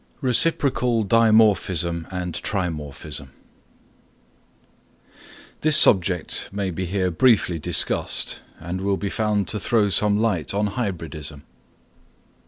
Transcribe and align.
Reciprocal 0.19 1.05
Dimorphism 1.05 2.07
and 2.09 2.33
Trimorphism. 2.33 3.27
This 5.61 5.77
subject 5.77 6.49
may 6.51 6.71
be 6.71 6.87
here 6.87 7.11
briefly 7.11 7.59
discussed, 7.59 8.39
and 8.59 8.81
will 8.81 8.97
be 8.97 9.09
found 9.09 9.47
to 9.49 9.59
throw 9.59 9.89
some 9.89 10.17
light 10.17 10.55
on 10.55 10.69
hybridism. 10.69 11.43